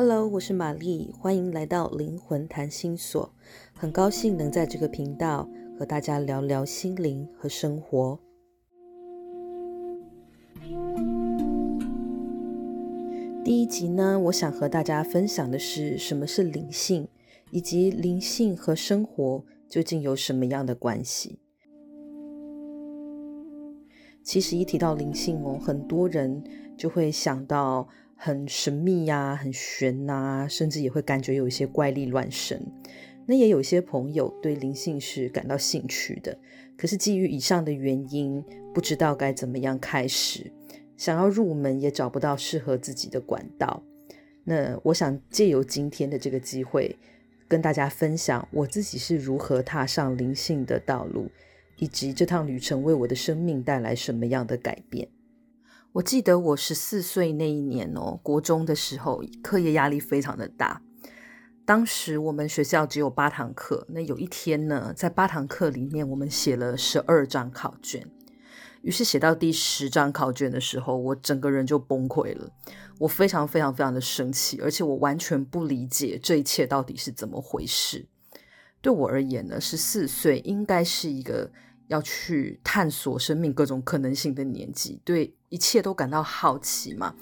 [0.00, 3.34] Hello，我是玛丽，欢迎来到灵魂谈心所。
[3.74, 8.16] 很高兴能在这个频道和大家聊聊心灵和生活。
[13.44, 17.08] 第一集呢，我想和大家分享的是什么是灵性，
[17.50, 21.40] 以及灵性和生活究竟有什么样的关系。
[24.22, 26.40] 其实一提到灵性哦，很多人
[26.76, 27.88] 就会想到。
[28.20, 32.60] 很神秘呀，很玄呐，甚至也会感觉有一些怪力乱神。
[33.26, 36.36] 那也有些朋友对灵性是感到兴趣的，
[36.76, 38.42] 可是基于以上的原因，
[38.74, 40.50] 不知道该怎么样开始，
[40.96, 43.82] 想要入门也找不到适合自己的管道。
[44.42, 46.96] 那我想借由今天的这个机会，
[47.46, 51.30] 跟大家分享我自己是如何踏上灵性的道路，
[51.76, 55.06] 以及这趟旅程为我的生命带来什么样的改变。
[55.94, 60.82] 我记得我十四岁那一年哦，国中的时候，课业压力非常的大。
[61.64, 68.06] 当时我们学校只有八堂课，那有一天呢，在八堂课里面，我们写了十二张考卷。
[68.82, 72.50] 于是写到第十张考卷的时候，我整个人就崩溃了。
[72.98, 78.06] 我非常非常非常的生气，而且我完全不理解这一切到底是怎么回事。
[78.82, 81.50] 对我而言呢，十四岁应该是一个。
[81.88, 87.14] 要去探索生命各种可能性的年纪，对一切都感到好奇嘛？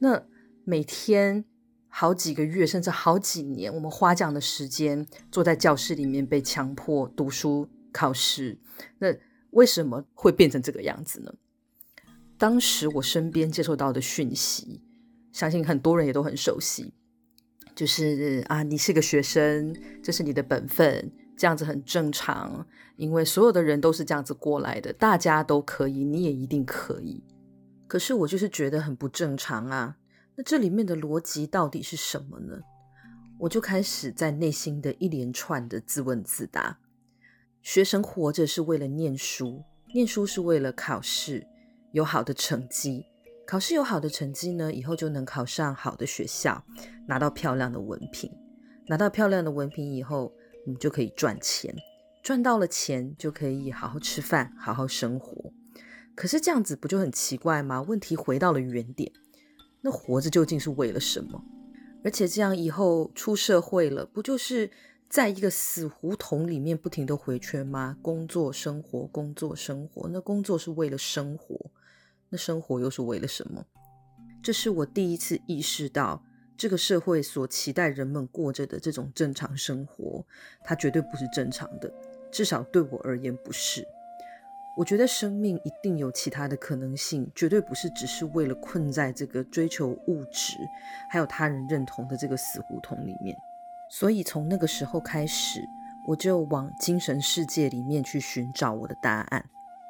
[0.00, 0.26] 那
[0.64, 1.44] 每天
[1.88, 8.58] 好几个月，甚至好几年，我们花这样的时间坐在教室里面被强迫读书考试，
[8.98, 9.14] 那
[9.50, 11.32] 为什么会变成这个样子呢？
[12.38, 14.82] 当时我身边接受到的讯息，
[15.32, 16.92] 相信很多人也都很熟悉，
[17.74, 21.12] 就是啊，你是个学生，这是你的本分。
[21.36, 27.22] 这样子很正常，因为所有的人都是这样子过来的，大家都可以，你也一定可以。
[27.86, 29.96] 可是我就是觉得很不正常啊！
[30.34, 32.58] 那这里面的逻辑到底是什么呢？
[33.38, 36.78] 我就开始在内心的一连串的自问自答：
[37.60, 41.46] 学生活着是为了念书，念书是为了考试，
[41.92, 43.04] 有好的成绩，
[43.46, 46.64] 考试有好的成绩呢，以后就能考上好的学校，
[47.06, 48.32] 拿到漂亮的文凭，
[48.88, 50.32] 拿到漂亮的文凭以后。
[50.66, 51.74] 你就可以赚钱，
[52.22, 55.52] 赚到了钱就可以好好吃饭，好好生活。
[56.16, 57.80] 可是这样子不就很奇怪吗？
[57.82, 59.12] 问题回到了原点，
[59.82, 61.40] 那活着究竟是为了什么？
[62.02, 64.70] 而且这样以后出社会了，不就是
[65.08, 67.96] 在一个死胡同里面不停的回圈吗？
[68.02, 70.08] 工作生活，工作生活。
[70.08, 71.70] 那工作是为了生活，
[72.28, 73.64] 那生活又是为了什么？
[74.42, 76.22] 这是我第一次意识到。
[76.56, 80.24] 这个社会所期待人们过着的这种正常生活，
[80.64, 81.92] 它绝对不是正常的，
[82.30, 83.86] 至少对我而言不是。
[84.76, 90.58] 我觉得生命一定有其他的可能性，绝对不是只是为了困在这个追求物质
[91.10, 93.34] 还有他人认同的这个死胡同里面。
[93.90, 95.60] 所以从那个时候开始，
[96.06, 99.44] 我就往精神世界里面去寻找我的答案。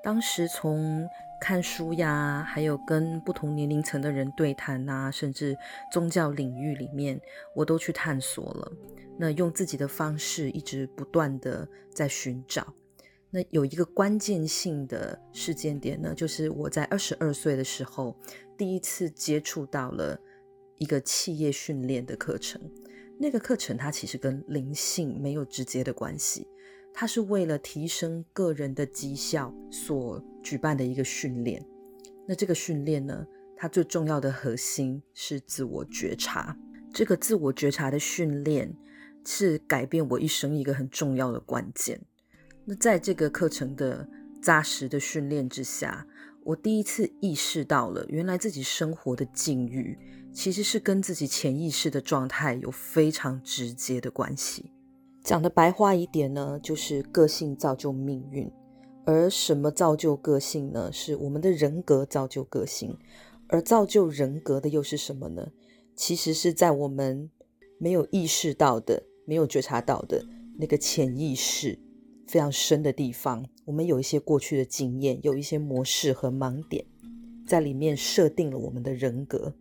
[0.00, 1.08] 当时从
[1.40, 5.56] 看书呀，还有跟不同年龄层的人对谈呐，甚至
[5.92, 7.20] 宗教领域里面，
[7.54, 8.72] 我都去探索了。
[9.16, 12.66] 那用自己的方式，一直不断的在寻找。
[13.30, 18.16] 那有一个关键性的事件点呢，就是我在二十二岁的时候，
[18.56, 20.18] 第一次接触到了
[20.78, 22.60] 一个企业训练的课程。
[23.18, 26.46] 那个课程它其实跟灵性没有直接的关系。
[27.00, 31.64] 它是为了提升个人的绩效所举办的一个训练。
[32.26, 33.24] 那这个训练呢，
[33.56, 36.58] 它最重要的核心是自我觉察。
[36.92, 38.74] 这个自我觉察的训练
[39.24, 42.00] 是改变我一生一个很重要的关键。
[42.64, 44.04] 那在这个课程的
[44.42, 46.04] 扎实的训练之下，
[46.42, 49.96] 我第一次意识到了，原来自己生活的境遇
[50.32, 54.72] 其实是跟自己潜意识的状态有非常直接的关系。
[55.22, 58.50] 讲的白话一点呢，就是个性造就命运，
[59.04, 60.90] 而什么造就个性呢？
[60.90, 62.96] 是我们的人格造就个性，
[63.48, 65.48] 而造就人格的又是什么呢？
[65.94, 67.30] 其实是在我们
[67.78, 70.24] 没有意识到的、没有觉察到的
[70.58, 71.78] 那个潜意识
[72.26, 76.86] 非常深的地方，我们有一些过去的经验，有一些模式和盲点，
[77.46, 79.52] 在里面设定了我们的人格。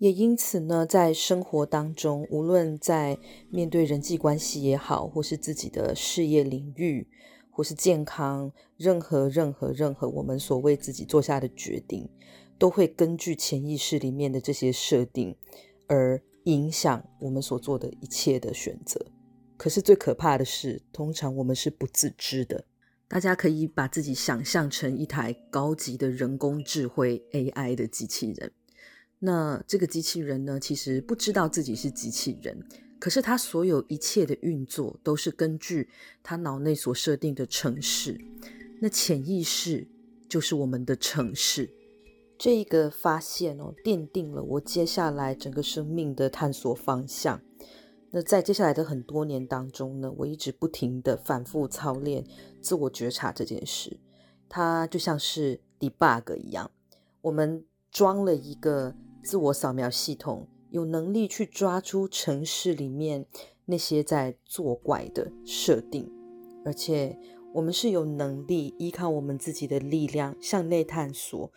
[0.00, 3.18] 也因此呢，在生活当中，无论在
[3.50, 7.06] 面对人际关系也好，或是自己的事业领域，
[7.50, 12.08] 或是健康，任何任何任何我们所为自己做下的决定，
[12.58, 15.36] 都会根据潜意识里面的这些设定
[15.86, 19.04] 而影响我们所做的一切的选择。
[19.58, 22.64] 可是最可怕的是，通常我们是不自知的。
[23.06, 28.50] 大家可以把自己想象成一台高级的人工智慧 AI 的机器人。
[29.20, 32.58] 那这个机器人呢，其实不知道自己是机器人，
[32.98, 35.88] 可是他所有一切的运作都是根据
[36.22, 38.18] 他脑内所设定的城市。
[38.80, 39.86] 那潜意识
[40.26, 41.70] 就是我们的城市。
[42.38, 47.38] 这一个发现哦，奠定了我接下来整个生命的探索方向。
[48.10, 52.24] 那在接下来的很多年当中呢，我一直不停的反复操练
[52.62, 54.00] 自我觉察这件事。
[54.48, 56.70] 它就像是 debug 一样，
[57.20, 57.62] 我们
[57.92, 63.26] 装了一个自我扫描系统，有能力去抓出城市里面
[63.66, 66.10] 那些在作怪的设定，
[66.64, 67.18] 而且
[67.52, 71.52] 我们是有能力依靠我们自己的力量向内探索，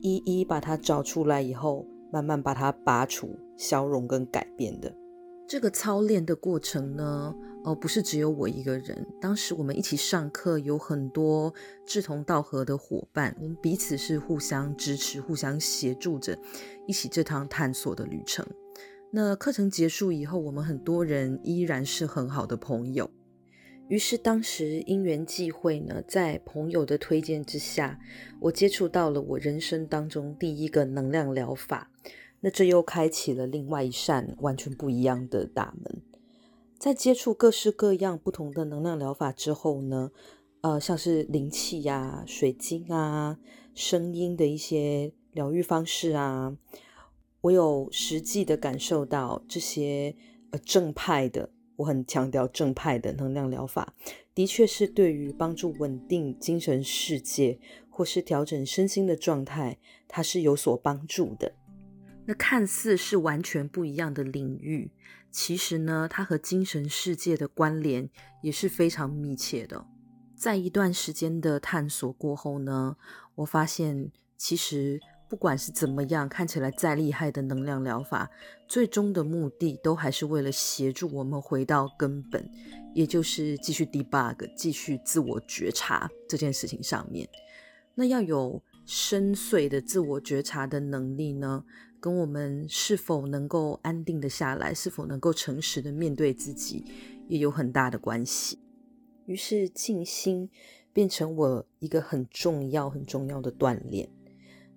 [0.00, 4.96] 一一把它找出来以后，慢慢把它拔除、消融跟改变的。
[5.46, 7.34] 这个操练的过程呢，
[7.64, 9.06] 哦，不是只有我一个人。
[9.20, 11.52] 当时我们一起上课，有很多
[11.84, 16.38] 志同道合的伙伴，我们彼此是互相支持、互相协助着，
[16.86, 18.46] 一起这趟探索的旅程。
[19.10, 23.10] 那课程结束以后，我们很多人依然是很好的朋友。
[23.88, 27.98] 于是当时因缘际会呢，在朋友的推荐之下，
[28.40, 31.90] 我接触到了我人生当中第一个能量疗法。
[32.42, 36.02] 那这又开启了另外一扇完全不一样的大门。
[36.76, 40.10] 在接触各式各样不同的能量疗法之后呢，
[40.62, 43.38] 呃，像是灵气呀、水晶啊、
[43.72, 46.56] 声音的一些疗愈方式啊，
[47.42, 50.16] 我有实际的感受到这些
[50.50, 53.94] 呃正派的，我很强调正派的能量疗法，
[54.34, 59.78] 的确是对于帮助稳定精神世界或是调整身心的状态，
[60.08, 61.52] 它是有所帮助的。
[62.24, 64.90] 那看似是完全不一样的领域，
[65.30, 68.08] 其实呢，它和精神世界的关联
[68.42, 69.84] 也是非常密切的。
[70.36, 72.96] 在一段时间的探索过后呢，
[73.34, 78.30] 我发现其实不管是怎么样，看起来再厉害的能量疗法，
[78.68, 82.48] 最终的目的都还是为了协助我们回到根本，
[82.94, 87.28] 也就是继续 debug、继续自我觉察这件事情上面。
[87.94, 91.64] 那要有深邃的自我觉察的能力呢？
[92.02, 96.84] 跟我们是否能够安定的下来，是否能够诚实的面对自己，
[97.28, 98.58] 也有很大的关系。
[99.26, 100.50] 于是静心
[100.92, 104.08] 变成我一个很重要、很重要的锻炼。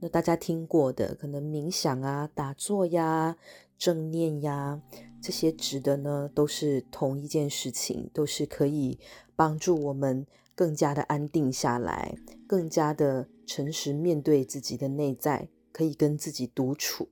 [0.00, 3.36] 那大家听过的，可能冥想啊、打坐呀、
[3.78, 4.82] 正念呀，
[5.20, 8.98] 这些指的呢，都是同一件事情，都是可以
[9.36, 10.26] 帮助我们
[10.56, 12.16] 更加的安定下来，
[12.48, 15.50] 更加的诚实面对自己的内在。
[15.74, 17.08] 可以跟自己独处。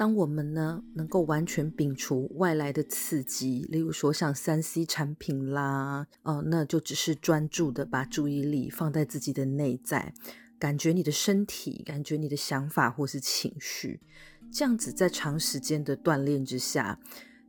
[0.00, 10.14] 当我们呢能够完全摒除外来的刺激，例如说像三 C 产品啦，哦，那就只是专注的把注意力放在自己的内在，
[10.58, 14.00] 感觉你的身体，感觉你的想法或是情绪，
[14.50, 16.98] 这样子在长时间的锻炼之下，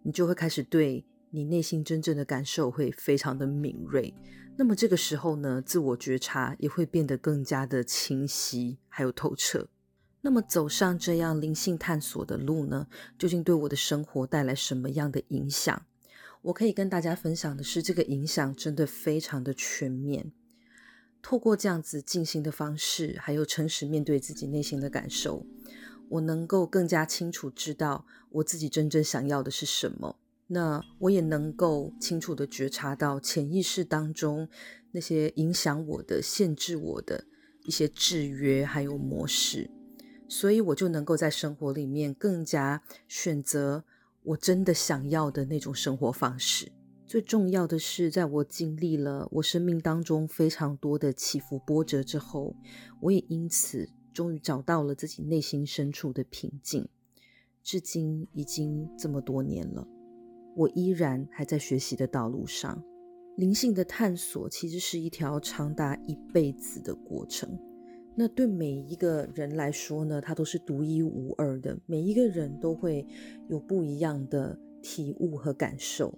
[0.03, 4.13] 你就会开始对你内心真正的感受会非常的敏锐。
[4.57, 9.69] 那么这个时候呢，自我觉察也会变得更加的清晰，还有透彻。
[10.21, 12.87] 那么走上这样灵性探索的路呢，
[13.17, 15.85] 究竟对我的生活带来什么样的影响？
[16.43, 20.31] 我可以跟大家分享的是，这个影响真的非常的全面。
[21.21, 25.45] 透过这样子静心的方式，还有诚实面对自己内心的感受，
[26.09, 30.17] 我能够更加清楚知道我自己真正想要的是什么。
[30.47, 34.49] 那我也能够清楚的觉察到潜意识当中
[34.91, 37.25] 那些影响我的、限制我的
[37.63, 39.69] 一些制约还有模式。
[40.31, 43.83] 所以我就能够在生活里面更加选择
[44.23, 46.71] 我真的想要的那种生活方式。
[47.05, 52.55] 最重要的是，在我经历了我生命当中非常多的起伏波折之后，
[53.01, 56.87] 我也因此终于找到了自己内心深处的平静。
[57.61, 59.85] 至今已经这么多年了，
[60.55, 62.81] 我依然还在学习的道路上。
[63.35, 67.59] 灵性的探索其实是一条长达一辈子的过程。
[68.21, 71.75] 那对每一个人来说呢，它都是独一无二的。
[71.87, 73.03] 每一个人都会
[73.49, 76.13] 有不一样的体悟和感受，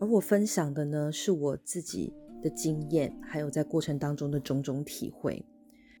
[0.00, 5.44] 而我分享的呢，是我自己的经验，还有在过程当中的种种体会。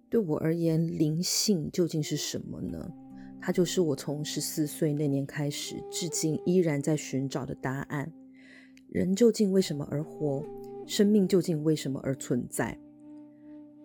[0.08, 2.90] 对我而言，灵性究竟是什么呢？
[3.38, 8.10] 它就是我从十四岁那年开始，至今依然在寻找的答案。
[8.88, 10.42] 人究竟为什么而活？
[10.86, 12.78] 生命究竟为什么而存在？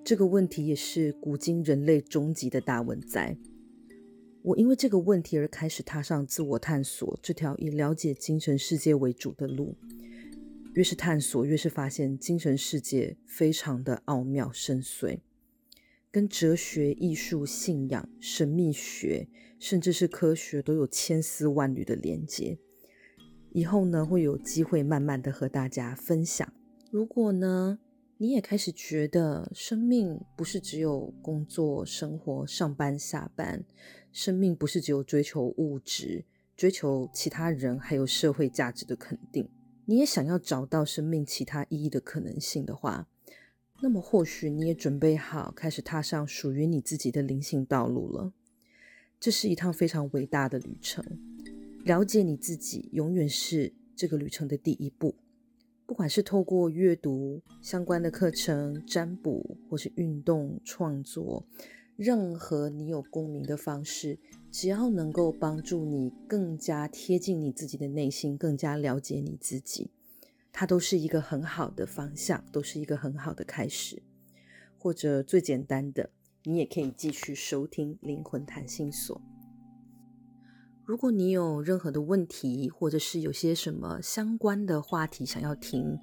[0.06, 3.38] 这个问题也是古今人类终极的大问在。
[4.42, 9.78] 我因为这个问题而开始踏上自我探索这条以了解精神世界为主的路。
[10.74, 15.20] 越是探索，越是发现精神世界非常的奥妙深邃。
[16.12, 22.58] 跟哲学、艺术、信仰、神秘学，甚至是科学，都有千丝万缕的连接。
[23.52, 26.52] 以后呢，会有机会慢慢的和大家分享。
[26.92, 27.80] 如果呢，
[28.18, 33.64] 你也开始觉得生命不是只有工作、生活、上班、下班，
[34.12, 36.24] 生命不是只有追求物质、
[36.56, 39.50] 追求其他人还有社会价值的肯定，
[39.86, 43.08] 你也想要找到生命其他意义的可能性的话，
[43.82, 48.32] 那么或许你也准备好开始踏上属于你自己的灵性道路了。
[49.20, 51.04] 这是一趟非常伟大的旅程。
[51.84, 55.16] 了解你自己，永远是这个旅程的第一步。
[55.86, 61.46] 不管是透过阅读相关的课程、占卜，或是运动、创作，
[61.98, 64.18] 任何你有共鸣的方式，
[64.50, 69.92] 只要能够帮助你更加贴近你自己的内心，更加了解你自己，
[70.52, 74.02] 它都是一个很好的方向，都是一个很好的开始。
[74.80, 76.10] 或者最简单的，
[76.44, 79.22] 你也可以继续收听灵魂谈心所。
[80.86, 85.98] 如果你有任何的问题，或者是有些什么相关的话题想要听，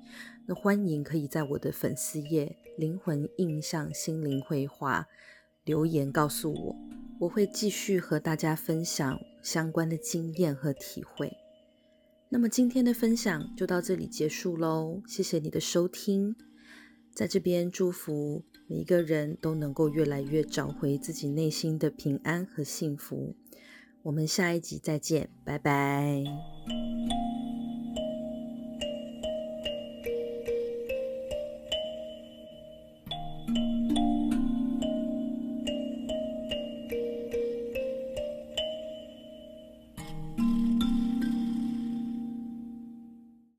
[0.46, 5.06] 那欢迎可以在我的粉丝页“灵魂印象心灵绘画”
[5.66, 6.76] 留言告诉我，
[7.18, 11.30] 我会继续和大家分享相关的经验和体会。
[12.30, 16.34] 那么今天的分享就到这里结束喽，谢谢你的收听，
[17.12, 23.36] 在这边祝福每一个人都能够越来越找回自己内心的平安和幸福。
[24.02, 26.24] 我们下一集再见，拜拜。